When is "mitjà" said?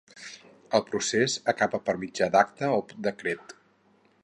2.05-2.31